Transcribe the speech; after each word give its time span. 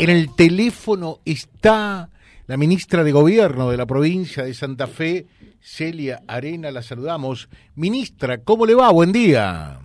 En 0.00 0.08
el 0.08 0.34
teléfono 0.34 1.18
está 1.26 2.08
la 2.46 2.56
ministra 2.56 3.04
de 3.04 3.12
Gobierno 3.12 3.70
de 3.70 3.76
la 3.76 3.84
provincia 3.84 4.42
de 4.42 4.54
Santa 4.54 4.86
Fe, 4.86 5.26
Celia 5.60 6.22
Arena. 6.26 6.70
La 6.70 6.80
saludamos. 6.80 7.50
Ministra, 7.74 8.38
¿cómo 8.38 8.64
le 8.64 8.74
va? 8.74 8.90
Buen 8.92 9.12
día. 9.12 9.78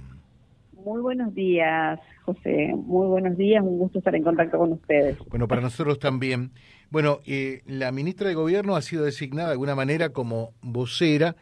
Muy 0.86 1.02
buenos 1.02 1.36
días, 1.36 2.00
José. 2.24 2.74
Muy 2.78 3.08
buenos 3.08 3.36
días. 3.36 3.62
Un 3.62 3.78
gusto 3.78 3.98
estar 3.98 4.16
en 4.16 4.24
contacto 4.24 4.58
con 4.58 4.72
ustedes. 4.72 5.18
Bueno, 5.28 5.50
para 5.50 5.60
nosotros 5.60 6.00
también. 6.00 6.52
Bueno, 6.90 7.20
eh, 7.26 7.62
la 7.66 7.92
ministra 7.92 8.30
de 8.30 8.36
Gobierno 8.36 8.78
ha 8.78 8.82
sido 8.82 9.04
designada 9.04 9.50
de 9.50 9.54
alguna 9.56 9.76
manera 9.76 10.14
como 10.14 10.54
vocera 10.62 11.36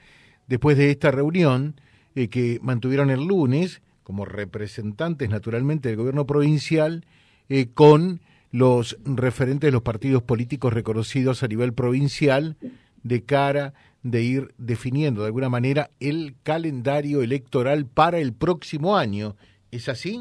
después 0.47 0.79
de 0.79 0.89
esta 0.89 1.11
reunión 1.11 1.75
eh, 2.15 2.27
que 2.27 2.57
mantuvieron 2.63 3.11
el 3.11 3.23
lunes 3.23 3.83
como 4.01 4.25
representantes 4.25 5.29
naturalmente 5.29 5.89
del 5.89 5.97
gobierno 5.99 6.25
provincial 6.25 7.05
eh, 7.49 7.67
con 7.71 8.19
los 8.53 8.97
referentes 9.03 9.67
de 9.67 9.71
los 9.71 9.81
partidos 9.81 10.21
políticos 10.21 10.71
reconocidos 10.73 11.41
a 11.41 11.47
nivel 11.47 11.73
provincial 11.73 12.55
de 13.01 13.25
cara 13.25 13.73
de 14.03 14.21
ir 14.21 14.53
definiendo 14.59 15.21
de 15.21 15.27
alguna 15.27 15.49
manera 15.49 15.89
el 15.99 16.35
calendario 16.43 17.23
electoral 17.23 17.87
para 17.87 18.19
el 18.19 18.31
próximo 18.31 18.95
año. 18.95 19.35
¿Es 19.71 19.89
así? 19.89 20.19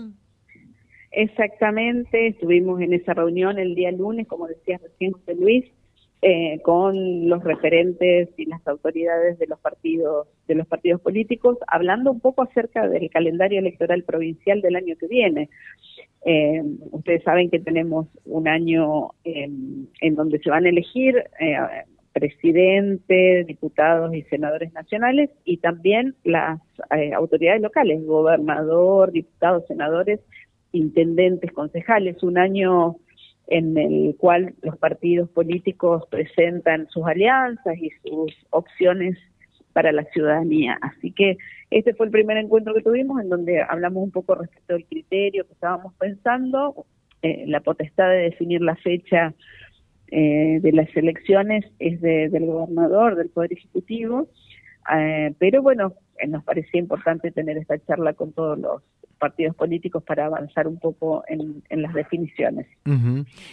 Exactamente, 1.10 2.28
estuvimos 2.28 2.80
en 2.80 2.94
esa 2.94 3.12
reunión 3.12 3.58
el 3.58 3.74
día 3.74 3.92
lunes, 3.92 4.26
como 4.26 4.48
decía 4.48 4.80
recién 4.82 5.12
José 5.12 5.34
Luis, 5.34 5.66
eh, 6.22 6.60
con 6.62 7.28
los 7.28 7.44
referentes 7.44 8.30
y 8.38 8.46
las 8.46 8.66
autoridades 8.66 9.38
de 9.38 9.46
los 9.46 9.58
partidos 9.58 10.28
de 10.46 10.54
los 10.54 10.66
partidos 10.66 11.00
políticos, 11.00 11.58
hablando 11.66 12.12
un 12.12 12.20
poco 12.20 12.42
acerca 12.42 12.88
del 12.88 13.10
calendario 13.10 13.58
electoral 13.58 14.04
provincial 14.04 14.62
del 14.62 14.76
año 14.76 14.96
que 14.98 15.08
viene. 15.08 15.50
Eh, 16.24 16.62
ustedes 16.92 17.22
saben 17.24 17.50
que 17.50 17.58
tenemos 17.58 18.06
un 18.24 18.46
año 18.46 19.10
en 19.24 20.14
donde 20.14 20.38
se 20.38 20.50
van 20.50 20.66
a 20.66 20.68
elegir 20.68 21.16
eh, 21.40 21.56
presidente, 22.12 23.44
diputados 23.44 24.14
y 24.14 24.22
senadores 24.22 24.72
nacionales 24.72 25.30
y 25.44 25.56
también 25.58 26.14
las 26.24 26.60
eh, 26.96 27.12
autoridades 27.14 27.62
locales, 27.62 28.04
gobernador, 28.04 29.12
diputados, 29.12 29.66
senadores, 29.66 30.20
intendentes, 30.72 31.50
concejales. 31.52 32.22
Un 32.22 32.38
año 32.38 32.96
en 33.48 33.76
el 33.76 34.16
cual 34.16 34.54
los 34.62 34.76
partidos 34.78 35.28
políticos 35.30 36.04
presentan 36.10 36.86
sus 36.88 37.04
alianzas 37.06 37.76
y 37.78 37.90
sus 38.04 38.32
opciones 38.50 39.18
para 39.72 39.92
la 39.92 40.04
ciudadanía. 40.04 40.78
Así 40.80 41.12
que 41.12 41.36
este 41.70 41.94
fue 41.94 42.06
el 42.06 42.12
primer 42.12 42.36
encuentro 42.36 42.74
que 42.74 42.82
tuvimos 42.82 43.20
en 43.20 43.28
donde 43.28 43.62
hablamos 43.62 44.04
un 44.04 44.10
poco 44.10 44.34
respecto 44.34 44.74
al 44.74 44.84
criterio 44.84 45.46
que 45.46 45.52
estábamos 45.52 45.94
pensando, 45.94 46.86
eh, 47.22 47.44
la 47.46 47.60
potestad 47.60 48.08
de 48.10 48.30
definir 48.30 48.60
la 48.60 48.76
fecha 48.76 49.34
eh, 50.08 50.58
de 50.60 50.72
las 50.72 50.94
elecciones 50.96 51.64
es 51.78 52.00
del 52.00 52.46
gobernador, 52.46 53.16
del 53.16 53.30
Poder 53.30 53.52
Ejecutivo, 53.52 54.28
eh, 54.94 55.34
pero 55.38 55.62
bueno, 55.62 55.94
nos 56.28 56.44
parecía 56.44 56.80
importante 56.80 57.30
tener 57.30 57.58
esta 57.58 57.78
charla 57.84 58.12
con 58.14 58.32
todos 58.32 58.58
los 58.58 58.82
partidos 59.22 59.54
políticos 59.54 60.02
para 60.02 60.26
avanzar 60.26 60.66
un 60.66 60.80
poco 60.80 61.22
en, 61.28 61.62
las 61.80 61.94
definiciones. 61.94 62.66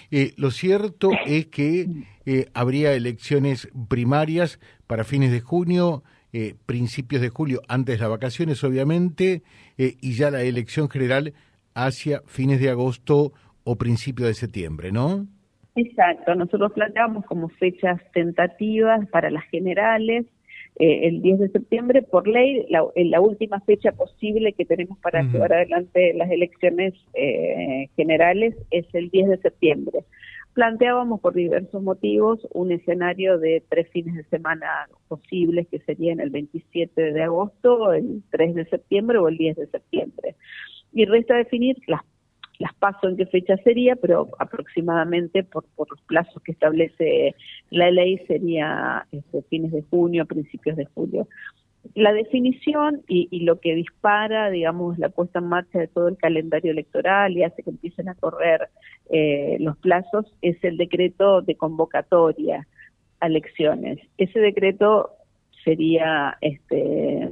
Eh, 0.09 0.33
lo 0.35 0.49
cierto 0.49 1.11
es 1.27 1.45
que 1.45 1.85
eh, 2.25 2.47
habría 2.55 2.93
elecciones 2.93 3.69
primarias 3.87 4.59
para 4.87 5.03
fines 5.03 5.31
de 5.31 5.41
junio, 5.41 6.01
eh, 6.33 6.55
principios 6.65 7.21
de 7.21 7.29
julio, 7.29 7.61
antes 7.67 7.97
de 7.97 8.01
las 8.01 8.09
vacaciones 8.09 8.63
obviamente, 8.63 9.43
y 9.77 10.13
ya 10.13 10.31
la 10.31 10.41
elección 10.41 10.89
general 10.89 11.33
hacia 11.75 12.21
fines 12.25 12.59
de 12.59 12.71
agosto 12.71 13.31
o 13.63 13.75
principio 13.75 14.25
de 14.25 14.33
septiembre, 14.33 14.91
¿no? 14.91 15.27
Exacto, 15.75 16.33
nosotros 16.33 16.73
planteamos 16.73 17.25
como 17.25 17.47
fechas 17.47 18.01
tentativas 18.11 19.07
para 19.09 19.29
las 19.29 19.43
generales, 19.45 20.25
eh, 20.79 21.07
el 21.09 21.21
10 21.21 21.39
de 21.39 21.49
septiembre, 21.49 22.01
por 22.01 22.25
ley, 22.25 22.65
la, 22.69 22.85
la, 22.95 23.19
última 23.19 23.59
fecha 23.59 23.91
posible 23.91 24.53
que 24.53 24.63
tenemos 24.63 24.97
para 24.99 25.23
llevar 25.23 25.51
adelante 25.51 26.13
las 26.13 26.31
elecciones 26.31 26.93
eh, 27.15 27.89
generales 27.97 28.55
es 28.71 28.85
el 28.93 29.09
10 29.09 29.29
de 29.29 29.37
septiembre. 29.39 29.99
Planteábamos 30.53 31.19
por 31.19 31.33
diversos 31.33 31.83
motivos 31.83 32.47
un 32.53 32.71
escenario 32.71 33.37
de 33.39 33.61
tres 33.67 33.89
fines 33.89 34.15
de 34.15 34.23
semana 34.25 34.87
posibles, 35.09 35.67
que 35.67 35.79
serían 35.79 36.21
el 36.21 36.29
27 36.29 37.11
de 37.11 37.23
agosto, 37.23 37.91
el 37.91 38.23
3 38.31 38.55
de 38.55 38.65
septiembre 38.65 39.17
o 39.17 39.27
el 39.27 39.37
10 39.37 39.57
de 39.57 39.67
septiembre. 39.67 40.35
Y 40.93 41.03
resta 41.05 41.35
definir 41.35 41.77
las 41.87 42.01
las 42.59 42.75
paso 42.75 43.07
en 43.07 43.17
qué 43.17 43.25
fecha 43.25 43.57
sería, 43.63 43.95
pero 43.95 44.29
aproximadamente 44.37 45.43
por, 45.43 45.65
los 45.77 46.01
plazos 46.01 46.43
que 46.43 46.51
establece 46.51 47.35
la 47.71 47.89
ley 47.89 48.17
sería 48.27 49.07
este, 49.11 49.41
fines 49.43 49.71
de 49.71 49.83
junio, 49.89 50.25
principios 50.25 50.75
de 50.75 50.85
julio. 50.85 51.27
La 51.95 52.11
definición 52.11 53.01
y, 53.07 53.29
y, 53.31 53.41
lo 53.41 53.61
que 53.61 53.73
dispara, 53.73 54.49
digamos, 54.49 54.99
la 54.99 55.07
puesta 55.07 55.39
en 55.39 55.47
marcha 55.47 55.79
de 55.79 55.87
todo 55.87 56.09
el 56.09 56.17
calendario 56.17 56.71
electoral 56.71 57.37
y 57.37 57.43
hace 57.43 57.63
que 57.63 57.69
empiecen 57.69 58.09
a 58.09 58.15
correr 58.15 58.67
eh, 59.09 59.55
los 59.61 59.77
plazos 59.77 60.25
es 60.41 60.61
el 60.63 60.75
decreto 60.75 61.41
de 61.41 61.55
convocatoria 61.55 62.67
a 63.21 63.27
elecciones. 63.27 63.99
Ese 64.17 64.39
decreto 64.39 65.11
sería 65.63 66.37
este 66.41 67.29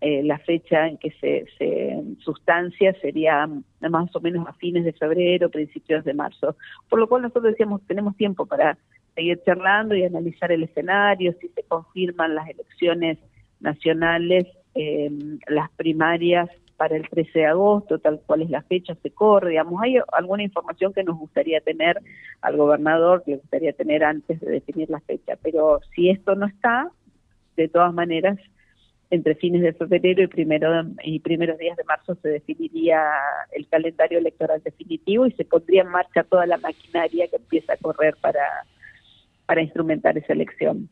eh, 0.00 0.22
la 0.22 0.38
fecha 0.38 0.88
en 0.88 0.98
que 0.98 1.10
se, 1.12 1.46
se 1.56 2.02
sustancia 2.20 2.92
sería 3.00 3.48
más 3.80 4.14
o 4.14 4.20
menos 4.20 4.46
a 4.46 4.52
fines 4.54 4.84
de 4.84 4.92
febrero, 4.92 5.50
principios 5.50 6.04
de 6.04 6.14
marzo. 6.14 6.56
Por 6.88 6.98
lo 6.98 7.08
cual 7.08 7.22
nosotros 7.22 7.52
decíamos, 7.52 7.80
tenemos 7.86 8.16
tiempo 8.16 8.46
para 8.46 8.76
seguir 9.14 9.40
charlando 9.44 9.94
y 9.94 10.04
analizar 10.04 10.52
el 10.52 10.64
escenario, 10.64 11.34
si 11.40 11.48
se 11.48 11.62
confirman 11.62 12.34
las 12.34 12.48
elecciones 12.48 13.18
nacionales, 13.60 14.46
eh, 14.74 15.10
las 15.48 15.70
primarias 15.70 16.50
para 16.76 16.96
el 16.96 17.08
13 17.08 17.38
de 17.38 17.46
agosto, 17.46 17.98
tal 17.98 18.20
cual 18.26 18.42
es 18.42 18.50
la 18.50 18.60
fecha, 18.60 18.94
se 19.02 19.10
corre, 19.10 19.50
digamos, 19.50 19.82
hay 19.82 19.96
alguna 20.12 20.42
información 20.42 20.92
que 20.92 21.04
nos 21.04 21.18
gustaría 21.18 21.60
tener 21.62 21.98
al 22.42 22.58
gobernador, 22.58 23.22
que 23.24 23.30
le 23.32 23.36
gustaría 23.38 23.72
tener 23.72 24.04
antes 24.04 24.38
de 24.40 24.50
definir 24.50 24.90
la 24.90 25.00
fecha, 25.00 25.38
pero 25.42 25.80
si 25.94 26.10
esto 26.10 26.34
no 26.34 26.44
está, 26.44 26.90
de 27.56 27.68
todas 27.68 27.94
maneras, 27.94 28.38
entre 29.10 29.36
fines 29.36 29.62
de 29.62 29.72
febrero 29.72 30.22
y, 30.22 30.26
primero, 30.26 30.84
y 31.04 31.20
primeros 31.20 31.58
días 31.58 31.76
de 31.76 31.84
marzo 31.84 32.16
se 32.22 32.28
definiría 32.28 33.00
el 33.52 33.68
calendario 33.68 34.18
electoral 34.18 34.62
definitivo 34.64 35.26
y 35.26 35.32
se 35.32 35.44
pondría 35.44 35.82
en 35.82 35.88
marcha 35.88 36.24
toda 36.24 36.46
la 36.46 36.56
maquinaria 36.58 37.28
que 37.28 37.36
empieza 37.36 37.74
a 37.74 37.76
correr 37.76 38.16
para, 38.20 38.42
para 39.46 39.62
instrumentar 39.62 40.18
esa 40.18 40.32
elección. 40.32 40.88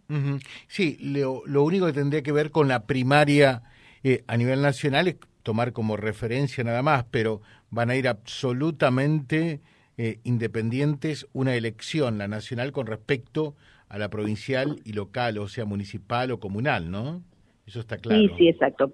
Sí, 0.68 0.96
lo, 1.00 1.42
lo, 1.46 1.64
único 1.64 1.86
que 1.86 1.92
tendría 1.92 2.22
que 2.22 2.32
ver 2.32 2.50
con 2.50 2.68
la 2.68 2.86
primaria 2.86 3.62
eh, 4.04 4.22
a 4.28 4.36
nivel 4.36 4.62
nacional 4.62 5.08
es 5.08 5.16
tomar 5.42 5.72
como 5.72 5.96
referencia 5.96 6.62
nada 6.62 6.82
más, 6.82 7.04
pero 7.10 7.42
van 7.70 7.90
a 7.90 7.96
ir 7.96 8.06
absolutamente 8.06 9.60
eh, 9.96 10.20
independientes 10.24 11.26
una 11.32 11.54
elección, 11.54 12.18
la 12.18 12.28
nacional, 12.28 12.70
con 12.70 12.86
respecto 12.86 13.56
a 13.88 13.98
la 13.98 14.08
provincial 14.08 14.80
y 14.84 14.92
local, 14.92 15.38
o 15.38 15.48
sea, 15.48 15.64
municipal 15.64 16.30
o 16.30 16.40
comunal, 16.40 16.90
¿no? 16.90 17.22
Eso 17.66 17.80
está 17.80 17.98
claro. 17.98 18.20
Sí, 18.20 18.30
sí, 18.36 18.48
exacto. 18.48 18.92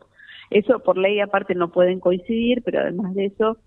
Eso 0.50 0.80
por 0.80 0.98
ley 0.98 1.20
aparte 1.20 1.54
no 1.54 1.70
pueden 1.70 2.00
coincidir, 2.00 2.62
pero 2.62 2.80
además 2.80 3.14
de 3.14 3.26
eso, 3.26 3.58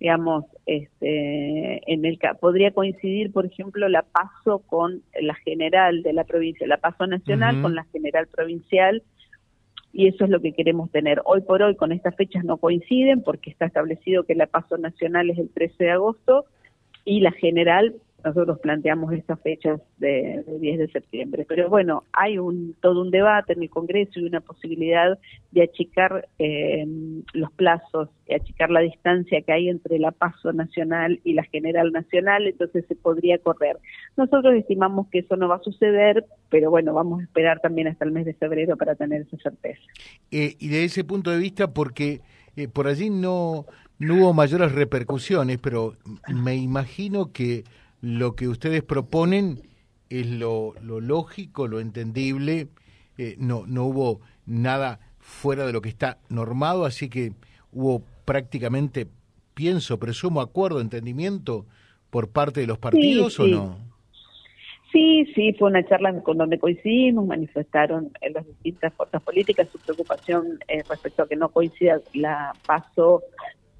digamos, 0.00 0.44
este, 0.66 1.92
en 1.92 2.04
el 2.04 2.18
podría 2.40 2.72
coincidir, 2.72 3.32
por 3.32 3.46
ejemplo, 3.46 3.88
la 3.88 4.02
paso 4.02 4.60
con 4.66 5.02
la 5.20 5.34
general 5.34 6.02
de 6.02 6.12
la 6.12 6.24
provincia, 6.24 6.66
la 6.66 6.78
paso 6.78 7.06
nacional 7.06 7.62
con 7.62 7.74
la 7.74 7.84
general 7.84 8.26
provincial, 8.26 9.02
y 9.92 10.08
eso 10.08 10.24
es 10.24 10.30
lo 10.30 10.40
que 10.40 10.52
queremos 10.52 10.90
tener. 10.90 11.22
Hoy 11.24 11.42
por 11.42 11.62
hoy 11.62 11.76
con 11.76 11.92
estas 11.92 12.16
fechas 12.16 12.44
no 12.44 12.56
coinciden 12.56 13.22
porque 13.22 13.50
está 13.50 13.66
establecido 13.66 14.24
que 14.24 14.34
la 14.34 14.48
paso 14.48 14.76
nacional 14.76 15.30
es 15.30 15.38
el 15.38 15.48
13 15.50 15.84
de 15.84 15.90
agosto 15.92 16.46
y 17.04 17.20
la 17.20 17.30
general 17.30 17.94
nosotros 18.24 18.58
planteamos 18.60 19.12
estas 19.12 19.38
fechas 19.40 19.80
de, 19.98 20.42
10 20.60 20.78
de 20.78 20.88
septiembre. 20.88 21.44
Pero 21.46 21.68
bueno, 21.68 22.04
hay 22.12 22.38
un 22.38 22.74
todo 22.80 23.02
un 23.02 23.10
debate 23.10 23.52
en 23.52 23.62
el 23.62 23.70
Congreso 23.70 24.18
y 24.18 24.24
una 24.24 24.40
posibilidad 24.40 25.18
de 25.52 25.62
achicar 25.62 26.28
eh, 26.38 26.86
los 27.34 27.52
plazos, 27.52 28.08
de 28.26 28.36
achicar 28.36 28.70
la 28.70 28.80
distancia 28.80 29.42
que 29.42 29.52
hay 29.52 29.68
entre 29.68 29.98
la 29.98 30.10
paso 30.10 30.52
nacional 30.52 31.20
y 31.22 31.34
la 31.34 31.44
general 31.44 31.92
nacional, 31.92 32.46
entonces 32.46 32.84
se 32.88 32.96
podría 32.96 33.38
correr. 33.38 33.76
Nosotros 34.16 34.54
estimamos 34.54 35.08
que 35.08 35.18
eso 35.18 35.36
no 35.36 35.48
va 35.48 35.56
a 35.56 35.62
suceder, 35.62 36.24
pero 36.48 36.70
bueno, 36.70 36.94
vamos 36.94 37.20
a 37.20 37.24
esperar 37.24 37.60
también 37.60 37.88
hasta 37.88 38.06
el 38.06 38.12
mes 38.12 38.24
de 38.24 38.34
febrero 38.34 38.76
para 38.76 38.94
tener 38.94 39.22
esa 39.22 39.36
certeza. 39.36 39.82
Eh, 40.30 40.56
y 40.58 40.68
de 40.68 40.84
ese 40.84 41.04
punto 41.04 41.30
de 41.30 41.38
vista, 41.38 41.72
porque 41.74 42.22
eh, 42.56 42.68
por 42.68 42.86
allí 42.86 43.10
no, 43.10 43.66
no 43.98 44.14
hubo 44.14 44.32
mayores 44.32 44.72
repercusiones, 44.72 45.58
pero 45.58 45.96
me 46.32 46.56
imagino 46.56 47.32
que 47.32 47.64
lo 48.04 48.36
que 48.36 48.48
ustedes 48.48 48.82
proponen 48.82 49.62
es 50.10 50.28
lo, 50.28 50.74
lógico, 50.82 51.66
lo 51.66 51.80
entendible, 51.80 52.68
eh, 53.16 53.34
no, 53.38 53.64
no 53.66 53.84
hubo 53.84 54.20
nada 54.44 55.00
fuera 55.18 55.64
de 55.64 55.72
lo 55.72 55.80
que 55.80 55.88
está 55.88 56.18
normado, 56.28 56.84
así 56.84 57.08
que 57.08 57.32
hubo 57.72 58.02
prácticamente, 58.26 59.06
pienso, 59.54 59.98
presumo, 59.98 60.42
acuerdo, 60.42 60.82
entendimiento 60.82 61.64
por 62.10 62.28
parte 62.28 62.60
de 62.60 62.66
los 62.66 62.76
partidos 62.76 63.40
o 63.40 63.46
no? 63.46 63.78
Sí, 64.92 65.24
sí, 65.34 65.54
fue 65.54 65.70
una 65.70 65.84
charla 65.86 66.22
con 66.22 66.36
donde 66.36 66.58
coincidimos, 66.58 67.26
manifestaron 67.26 68.12
en 68.20 68.34
las 68.34 68.46
distintas 68.46 68.92
fuerzas 68.92 69.22
políticas 69.22 69.66
su 69.72 69.78
preocupación 69.78 70.58
eh, 70.68 70.82
respecto 70.86 71.22
a 71.22 71.28
que 71.28 71.36
no 71.36 71.48
coincida 71.48 72.00
la 72.12 72.52
paso 72.66 73.22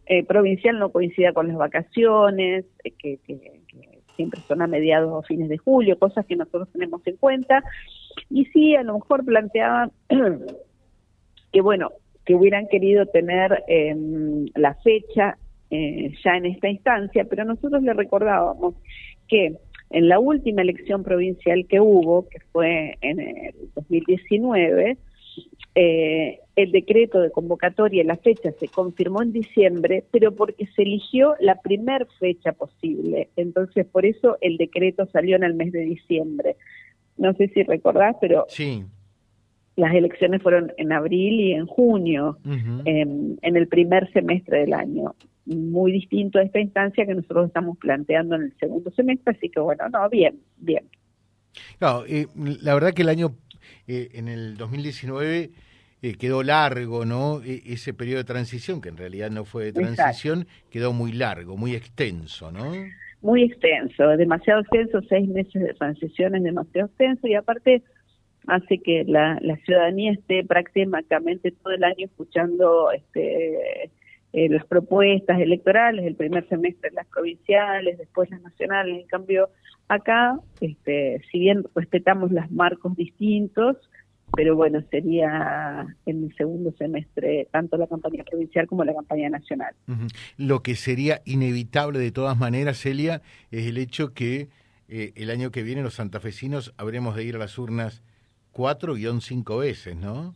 eh, 0.06 0.24
provincial, 0.24 0.78
no 0.78 0.90
coincida 0.90 1.32
con 1.32 1.48
las 1.48 1.56
vacaciones, 1.56 2.64
eh, 2.84 2.90
que, 2.90 3.18
siempre 4.16 4.40
son 4.46 4.62
a 4.62 4.66
mediados 4.66 5.10
o 5.12 5.22
fines 5.22 5.48
de 5.48 5.58
julio, 5.58 5.98
cosas 5.98 6.26
que 6.26 6.36
nosotros 6.36 6.68
tenemos 6.72 7.00
en 7.06 7.16
cuenta. 7.16 7.62
Y 8.30 8.46
sí, 8.46 8.76
a 8.76 8.82
lo 8.82 8.94
mejor 8.94 9.24
planteaban 9.24 9.92
que, 11.52 11.60
bueno, 11.60 11.90
que 12.24 12.34
hubieran 12.34 12.68
querido 12.68 13.06
tener 13.06 13.62
em, 13.68 14.46
la 14.54 14.74
fecha 14.74 15.36
ya 15.70 16.36
en 16.36 16.46
esta 16.46 16.68
instancia, 16.68 17.24
pero 17.24 17.44
nosotros 17.44 17.82
le 17.82 17.94
recordábamos 17.94 18.74
que 19.26 19.56
en 19.90 20.08
la 20.08 20.18
última 20.18 20.62
elección 20.62 21.02
provincial 21.02 21.66
que 21.68 21.80
hubo, 21.80 22.28
que 22.28 22.38
fue 22.52 22.96
en 23.00 23.20
el 23.20 23.54
2019, 23.74 24.96
eh, 25.74 26.40
el 26.56 26.72
decreto 26.72 27.20
de 27.20 27.30
convocatoria, 27.30 28.04
la 28.04 28.16
fecha 28.16 28.52
se 28.58 28.68
confirmó 28.68 29.22
en 29.22 29.32
diciembre, 29.32 30.04
pero 30.10 30.34
porque 30.34 30.66
se 30.74 30.82
eligió 30.82 31.34
la 31.40 31.60
primer 31.60 32.06
fecha 32.18 32.52
posible. 32.52 33.28
Entonces, 33.36 33.86
por 33.86 34.06
eso 34.06 34.38
el 34.40 34.56
decreto 34.56 35.06
salió 35.12 35.36
en 35.36 35.44
el 35.44 35.54
mes 35.54 35.72
de 35.72 35.80
diciembre. 35.80 36.56
No 37.16 37.32
sé 37.34 37.48
si 37.48 37.62
recordás, 37.62 38.16
pero 38.20 38.46
sí. 38.48 38.84
las 39.76 39.94
elecciones 39.94 40.42
fueron 40.42 40.72
en 40.76 40.92
abril 40.92 41.40
y 41.40 41.52
en 41.52 41.66
junio, 41.66 42.38
en 42.44 43.38
el 43.42 43.68
primer 43.68 44.12
semestre 44.12 44.60
del 44.60 44.74
año 44.74 45.14
muy 45.46 45.92
distinto 45.92 46.38
a 46.38 46.42
esta 46.42 46.60
instancia 46.60 47.06
que 47.06 47.14
nosotros 47.14 47.46
estamos 47.46 47.76
planteando 47.78 48.36
en 48.36 48.42
el 48.42 48.56
segundo 48.58 48.90
semestre, 48.92 49.34
así 49.36 49.50
que 49.50 49.60
bueno, 49.60 49.88
no, 49.90 50.08
bien, 50.08 50.40
bien. 50.56 50.84
Claro, 51.78 52.04
eh, 52.08 52.26
la 52.62 52.74
verdad 52.74 52.92
que 52.92 53.02
el 53.02 53.08
año, 53.08 53.36
eh, 53.86 54.10
en 54.14 54.28
el 54.28 54.56
2019, 54.56 55.50
eh, 56.02 56.14
quedó 56.14 56.42
largo, 56.42 57.04
¿no? 57.04 57.42
E, 57.42 57.62
ese 57.66 57.94
periodo 57.94 58.18
de 58.18 58.24
transición, 58.24 58.80
que 58.80 58.88
en 58.88 58.96
realidad 58.96 59.30
no 59.30 59.44
fue 59.44 59.64
de 59.64 59.72
transición, 59.72 60.46
quedó 60.70 60.92
muy 60.92 61.12
largo, 61.12 61.56
muy 61.56 61.74
extenso, 61.74 62.50
¿no? 62.52 62.72
Muy 63.22 63.44
extenso, 63.44 64.08
demasiado 64.16 64.60
extenso, 64.60 65.00
seis 65.08 65.28
meses 65.28 65.62
de 65.62 65.72
transición 65.74 66.34
es 66.34 66.42
demasiado 66.42 66.88
extenso 66.88 67.26
y 67.26 67.34
aparte 67.34 67.82
hace 68.46 68.78
que 68.78 69.04
la, 69.06 69.38
la 69.40 69.56
ciudadanía 69.56 70.12
esté 70.12 70.44
prácticamente 70.44 71.52
todo 71.52 71.72
el 71.72 71.84
año 71.84 72.04
escuchando 72.04 72.90
este 72.92 73.90
eh, 74.36 74.48
las 74.48 74.66
propuestas 74.66 75.38
electorales, 75.40 76.04
el 76.04 76.16
primer 76.16 76.48
semestre 76.48 76.90
las 76.90 77.06
provinciales, 77.06 77.98
después 77.98 78.28
las 78.30 78.42
nacionales. 78.42 79.00
En 79.00 79.06
cambio, 79.06 79.48
acá, 79.86 80.40
este, 80.60 81.22
si 81.30 81.38
bien 81.38 81.64
respetamos 81.72 82.32
los 82.32 82.50
marcos 82.50 82.96
distintos, 82.96 83.76
pero 84.34 84.56
bueno, 84.56 84.82
sería 84.90 85.86
en 86.04 86.24
el 86.24 86.34
segundo 86.34 86.72
semestre 86.76 87.46
tanto 87.52 87.76
la 87.76 87.86
campaña 87.86 88.24
provincial 88.24 88.66
como 88.66 88.84
la 88.84 88.92
campaña 88.92 89.30
nacional. 89.30 89.72
Lo 90.36 90.64
que 90.64 90.74
sería 90.74 91.22
inevitable 91.24 92.00
de 92.00 92.10
todas 92.10 92.36
maneras, 92.36 92.78
Celia, 92.78 93.22
es 93.52 93.68
el 93.68 93.78
hecho 93.78 94.14
que 94.14 94.48
eh, 94.88 95.12
el 95.14 95.30
año 95.30 95.52
que 95.52 95.62
viene 95.62 95.82
los 95.82 95.94
santafesinos 95.94 96.74
habremos 96.76 97.14
de 97.14 97.22
ir 97.22 97.36
a 97.36 97.38
las 97.38 97.56
urnas 97.56 98.02
cuatro 98.50 98.94
guion 98.94 99.20
cinco 99.20 99.58
veces, 99.58 99.94
¿no? 99.94 100.34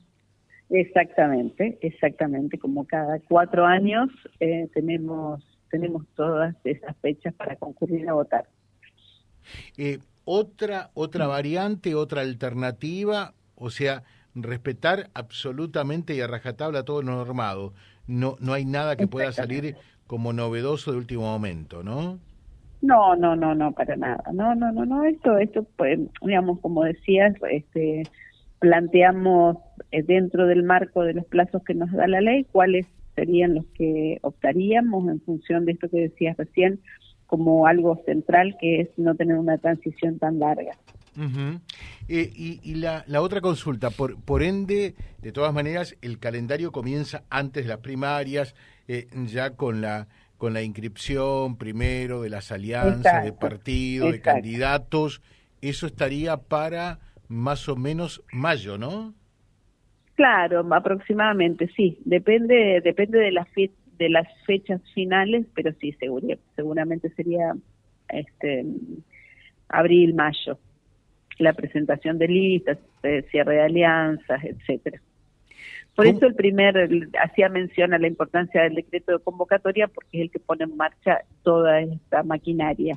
Exactamente, 0.70 1.79
exactamente. 1.81 2.59
Como 2.59 2.87
cada 2.87 3.20
cuatro 3.20 3.65
años 3.67 4.09
eh, 4.41 4.69
tenemos 4.75 5.43
tenemos 5.70 6.06
todas 6.15 6.55
esas 6.65 6.97
fechas 6.99 7.35
para 7.35 7.56
concurrir 7.56 8.09
a 8.09 8.15
votar. 8.15 8.47
Eh, 9.76 9.99
otra 10.25 10.91
otra 10.94 11.26
variante, 11.26 11.94
otra 11.94 12.23
alternativa, 12.23 13.35
o 13.55 13.70
sea, 13.70 14.03
respetar 14.35 15.11
absolutamente 15.15 16.15
y 16.15 16.20
a 16.20 16.26
rajatabla 16.26 16.85
todo 16.85 17.03
lo 17.03 17.12
normado. 17.12 17.73
No 18.06 18.37
no 18.41 18.53
hay 18.53 18.65
nada 18.65 18.97
que 18.97 19.06
pueda 19.06 19.32
salir 19.32 19.76
como 20.06 20.32
novedoso 20.32 20.93
de 20.93 20.99
último 20.99 21.23
momento, 21.23 21.82
¿no? 21.82 22.19
No, 22.81 23.17
no, 23.17 23.35
no, 23.35 23.55
no, 23.55 23.73
para 23.73 23.97
nada. 23.97 24.23
No, 24.32 24.55
no, 24.55 24.70
no, 24.73 24.85
no. 24.85 25.05
Esto, 25.05 25.37
esto, 25.38 25.67
pues, 25.76 25.99
digamos, 26.23 26.61
como 26.61 26.85
decías, 26.85 27.35
este, 27.50 28.05
planteamos 28.58 29.56
eh, 29.90 30.02
dentro 30.02 30.46
del 30.46 30.62
marco 30.62 31.02
de 31.02 31.14
los 31.14 31.25
plazos 31.26 31.62
que 31.64 31.75
nos 31.75 31.90
da 31.93 32.06
la 32.06 32.20
ley 32.20 32.44
cuáles 32.50 32.87
serían 33.14 33.55
los 33.55 33.64
que 33.75 34.19
optaríamos 34.22 35.08
en 35.08 35.20
función 35.20 35.64
de 35.64 35.72
esto 35.72 35.88
que 35.88 36.00
decías 36.00 36.37
recién 36.37 36.81
como 37.26 37.66
algo 37.66 38.00
central 38.06 38.56
que 38.60 38.81
es 38.81 38.88
no 38.96 39.14
tener 39.14 39.37
una 39.37 39.58
transición 39.58 40.19
tan 40.19 40.38
larga. 40.38 40.72
Eh, 42.08 42.32
y, 42.62 42.75
la, 42.76 43.05
la, 43.08 43.20
otra 43.22 43.40
consulta, 43.40 43.90
por, 43.90 44.20
por 44.20 44.44
ende, 44.44 44.94
de 45.20 45.32
todas 45.32 45.52
maneras, 45.52 45.96
el 46.00 46.20
calendario 46.20 46.70
comienza 46.70 47.25
antes 47.28 47.64
de 47.64 47.69
las 47.69 47.78
primarias, 47.78 48.55
eh, 48.87 49.08
ya 49.26 49.50
con 49.50 49.81
la 49.81 50.06
con 50.38 50.55
la 50.55 50.62
inscripción 50.62 51.56
primero 51.56 52.22
de 52.22 52.31
las 52.31 52.52
alianzas, 52.52 53.25
de 53.25 53.32
partidos, 53.32 54.12
de 54.12 54.20
candidatos, 54.20 55.20
eso 55.60 55.88
estaría 55.88 56.37
para 56.37 57.00
más 57.28 57.69
o 57.69 57.76
menos 57.76 58.22
mayo, 58.32 58.78
¿no? 58.78 59.14
Claro, 60.14 60.66
aproximadamente, 60.75 61.69
sí. 61.76 61.98
Depende, 62.04 62.80
depende 62.82 63.19
de 63.19 63.30
las 63.30 63.46
de 63.54 64.08
las 64.08 64.26
fechas 64.46 64.80
finales, 64.94 65.46
pero 65.54 65.72
sí, 65.80 65.94
seguramente 66.56 67.10
sería 67.10 67.54
este 68.08 68.64
abril, 69.69 70.14
mayo. 70.14 70.58
La 71.38 71.52
presentación 71.52 72.19
de 72.19 72.28
listas, 72.28 72.78
eh, 73.02 73.25
cierre 73.31 73.56
de 73.56 73.62
alianzas, 73.62 74.42
etcétera. 74.44 75.00
Por 75.94 76.06
eso 76.06 76.26
el 76.26 76.34
primer 76.36 76.76
hacía 77.20 77.48
mención 77.48 77.92
a 77.92 77.98
la 77.98 78.06
importancia 78.06 78.62
del 78.62 78.76
decreto 78.76 79.12
de 79.12 79.19
convocatoria 79.19 79.88
porque 79.88 80.19
es 80.19 80.22
el 80.22 80.31
que 80.31 80.38
pone 80.38 80.62
en 80.62 80.76
marcha 80.76 81.22
toda 81.42 81.81
esta 81.81 82.22
maquinaria. 82.22 82.96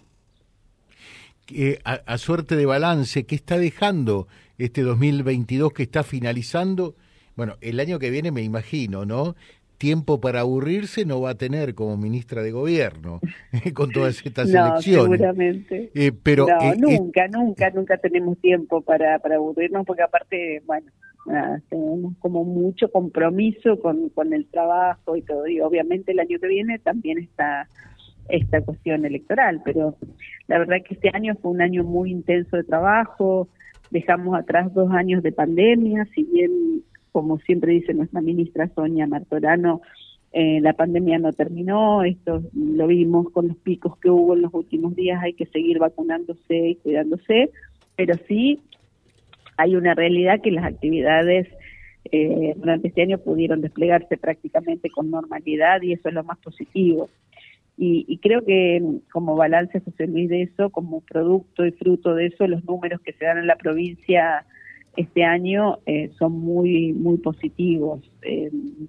Eh, 1.50 1.80
a, 1.84 2.18
suerte 2.18 2.56
de 2.56 2.66
balance, 2.66 3.26
¿qué 3.26 3.36
está 3.36 3.58
dejando 3.58 4.28
este 4.58 4.82
2022 4.82 5.74
que 5.74 5.84
está 5.84 6.04
finalizando? 6.04 6.96
Bueno, 7.36 7.58
el 7.62 7.80
año 7.80 8.00
que 8.00 8.10
viene 8.10 8.32
me 8.32 8.42
imagino, 8.42 9.06
¿no? 9.06 9.36
Tiempo 9.78 10.22
para 10.22 10.42
aburrirse 10.42 11.06
no 11.06 11.20
va 11.22 11.32
a 11.32 11.36
tener 11.36 11.74
como 11.74 11.98
ministra 11.98 12.44
de 12.44 12.52
gobierno 12.52 13.20
con 13.74 13.90
todas 13.90 14.24
estas 14.26 14.50
no, 14.50 14.68
elecciones. 14.68 15.20
Seguramente. 15.20 15.92
Eh, 15.94 16.12
pero 16.12 16.46
no, 16.48 16.72
eh, 16.72 16.78
nunca, 16.78 17.28
nunca, 17.28 17.70
nunca 17.72 17.98
tenemos 17.98 18.38
tiempo 18.38 18.82
para, 18.82 19.20
para 19.20 19.36
aburrirnos 19.36 19.86
porque 19.86 20.04
aparte, 20.04 20.62
bueno, 20.66 20.92
tenemos 21.70 22.16
como 22.20 22.44
mucho 22.44 22.92
compromiso 22.92 23.80
con, 23.80 24.10
con 24.10 24.34
el 24.34 24.46
trabajo 24.46 25.16
y 25.16 25.22
todo. 25.24 25.48
Y 25.48 25.60
obviamente 25.60 26.12
el 26.12 26.20
año 26.20 26.40
que 26.40 26.48
viene 26.48 26.80
también 26.80 27.18
está 27.18 27.68
esta 28.32 28.62
cuestión 28.62 29.06
electoral, 29.06 29.62
pero 29.64 29.96
la 30.48 30.60
verdad 30.60 30.78
que 30.88 30.96
este 30.96 31.10
año 31.14 31.36
fue 31.42 31.52
un 31.52 31.62
año 31.62 31.84
muy 31.84 32.12
intenso 32.12 32.58
de 32.58 32.64
trabajo, 32.64 33.48
dejamos 33.90 34.38
atrás 34.38 34.74
dos 34.74 34.92
años 34.92 35.22
de 35.24 35.32
pandemia, 35.32 36.06
si 36.16 36.24
bien, 36.24 36.84
como 37.12 37.40
siempre 37.40 37.74
dice 37.74 37.94
nuestra 37.94 38.22
ministra 38.22 38.70
Sonia 38.74 39.06
Martorano, 39.08 39.82
eh, 40.34 40.62
la 40.62 40.74
pandemia 40.74 41.20
no 41.20 41.34
terminó, 41.34 42.04
esto 42.04 42.42
lo 42.54 42.88
vimos 42.88 43.30
con 43.32 43.50
los 43.50 43.58
picos 43.58 43.98
que 43.98 44.10
hubo 44.10 44.34
en 44.34 44.44
los 44.44 44.54
últimos 44.54 44.96
días, 44.96 45.22
hay 45.22 45.34
que 45.34 45.46
seguir 45.46 45.78
vacunándose 45.78 46.70
y 46.70 46.76
cuidándose, 46.76 47.52
pero 47.98 48.16
sí 48.28 48.62
hay 49.58 49.76
una 49.76 49.94
realidad 49.94 50.42
que 50.42 50.52
las 50.52 50.64
actividades 50.64 51.50
eh, 52.12 52.54
durante 52.56 52.88
este 52.88 53.02
año 53.02 53.18
pudieron 53.20 53.62
desplegarse 53.62 54.18
prácticamente 54.18 54.90
con 54.90 55.12
normalidad 55.12 55.82
y 55.82 55.94
eso 55.94 56.10
es 56.10 56.16
lo 56.16 56.24
más 56.24 56.38
positivo. 56.40 57.10
Y, 57.84 58.20
creo 58.20 58.46
que 58.46 58.80
como 59.12 59.36
balance, 59.36 59.80
José 59.80 60.06
Luis, 60.06 60.30
de 60.30 60.44
eso, 60.44 60.70
como 60.70 61.02
producto 61.02 61.66
y 61.66 61.72
fruto 61.72 62.14
de 62.14 62.28
eso, 62.28 62.46
los 62.46 62.64
números 62.64 63.02
que 63.02 63.12
se 63.14 63.26
dan 63.26 63.40
en 63.40 63.48
la 63.48 63.56
provincia 63.56 64.46
este 64.98 65.24
año 65.24 65.80
eh, 65.88 66.12
son 66.20 66.34
muy 66.34 66.94
muy 66.94 67.18
positivos. 67.18 68.02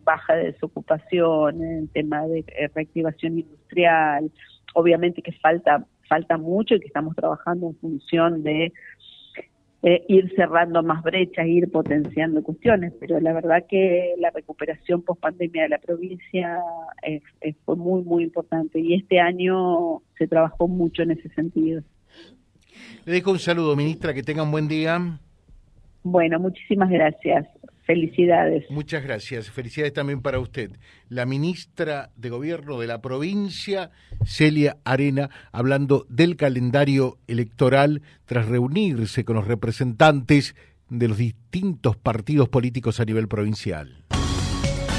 baja 0.05 0.35
de 0.35 0.53
desocupación, 0.53 1.65
en 1.65 1.89
tema 1.89 2.27
de 2.27 2.41
eh, 2.41 2.69
reactivación 2.75 3.39
industrial. 3.39 4.31
Obviamente 4.75 5.23
que 5.23 5.33
falta 5.33 5.87
falta 6.07 6.37
mucho 6.37 6.75
y 6.75 6.81
que 6.81 6.89
estamos 6.89 7.17
trabajando 7.17 7.69
en 7.69 7.77
función 7.77 8.43
de 8.43 8.75
eh, 9.83 10.05
ir 10.09 10.33
cerrando 10.37 10.83
más 10.83 11.03
brechas, 11.03 11.47
ir 11.47 11.71
potenciando 11.71 12.43
cuestiones, 12.43 12.93
pero 13.01 13.19
la 13.21 13.33
verdad 13.33 13.65
que 13.69 14.15
la 14.19 14.31
recuperación 14.31 15.03
post 15.03 15.21
pandemia 15.21 15.65
de 15.65 15.69
la 15.69 15.79
provincia 15.79 16.59
fue 17.65 17.77
muy, 17.77 18.03
muy 18.03 18.25
importante 18.25 18.79
y 18.79 18.95
este 18.95 19.19
año 19.19 20.03
se 20.17 20.29
trabajó 20.29 20.69
mucho 20.69 21.03
en 21.03 21.13
ese 21.13 21.29
sentido. 21.31 21.83
Le 23.05 23.13
dejo 23.13 23.33
un 23.33 23.39
saludo, 23.39 23.75
ministra, 23.75 24.15
que 24.15 24.23
tenga 24.23 24.45
un 24.45 24.53
buen 24.53 24.69
día. 24.69 25.19
Bueno, 26.05 26.39
muchísimas 26.39 26.91
gracias. 26.91 27.47
Felicidades. 27.85 28.65
Muchas 28.71 29.03
gracias. 29.03 29.51
Felicidades 29.51 29.93
también 29.93 30.23
para 30.23 30.39
usted. 30.39 30.71
La 31.09 31.27
ministra 31.27 32.11
de 32.17 32.31
Gobierno 32.31 32.79
de 32.79 32.87
la 32.87 33.03
provincia, 33.03 33.91
Celia 34.25 34.79
Arena, 34.85 35.31
hablando 35.51 36.07
del 36.09 36.37
calendario 36.37 37.19
electoral 37.27 38.03
tras 38.25 38.47
reunirse 38.49 39.25
con 39.25 39.37
los 39.37 39.47
representantes 39.47 40.55
de 40.89 41.09
los 41.09 41.19
distintos 41.19 41.97
partidos 41.97 42.49
políticos 42.49 43.01
a 43.01 43.05
nivel 43.05 43.27
provincial 43.27 44.03